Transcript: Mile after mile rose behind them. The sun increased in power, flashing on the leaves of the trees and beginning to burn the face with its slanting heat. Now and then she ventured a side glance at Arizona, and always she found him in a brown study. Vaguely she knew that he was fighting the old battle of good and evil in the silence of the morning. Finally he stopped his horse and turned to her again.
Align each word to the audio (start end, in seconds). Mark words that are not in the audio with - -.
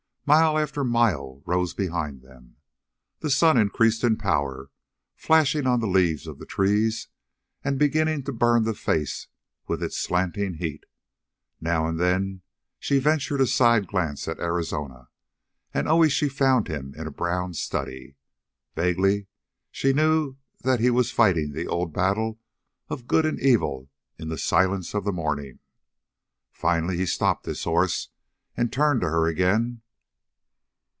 Mile 0.27 0.57
after 0.59 0.85
mile 0.85 1.41
rose 1.45 1.73
behind 1.73 2.21
them. 2.21 2.55
The 3.19 3.29
sun 3.29 3.57
increased 3.57 4.01
in 4.03 4.15
power, 4.15 4.69
flashing 5.17 5.67
on 5.67 5.81
the 5.81 5.87
leaves 5.87 6.25
of 6.25 6.37
the 6.39 6.45
trees 6.45 7.09
and 7.65 7.77
beginning 7.79 8.23
to 8.25 8.31
burn 8.31 8.63
the 8.63 8.73
face 8.75 9.27
with 9.67 9.83
its 9.83 9.97
slanting 9.97 10.53
heat. 10.53 10.85
Now 11.59 11.85
and 11.85 11.99
then 11.99 12.43
she 12.79 12.97
ventured 12.97 13.41
a 13.41 13.47
side 13.47 13.87
glance 13.87 14.25
at 14.25 14.39
Arizona, 14.39 15.09
and 15.73 15.85
always 15.85 16.13
she 16.13 16.29
found 16.29 16.69
him 16.69 16.93
in 16.95 17.07
a 17.07 17.11
brown 17.11 17.53
study. 17.53 18.15
Vaguely 18.73 19.27
she 19.69 19.91
knew 19.91 20.37
that 20.61 20.79
he 20.79 20.89
was 20.91 21.11
fighting 21.11 21.51
the 21.51 21.67
old 21.67 21.91
battle 21.93 22.39
of 22.87 23.07
good 23.07 23.25
and 23.25 23.37
evil 23.37 23.89
in 24.17 24.29
the 24.29 24.37
silence 24.37 24.93
of 24.95 25.03
the 25.03 25.11
morning. 25.11 25.59
Finally 26.53 26.95
he 26.95 27.05
stopped 27.05 27.45
his 27.45 27.65
horse 27.65 28.11
and 28.55 28.71
turned 28.71 29.01
to 29.01 29.09
her 29.09 29.27
again. 29.27 29.81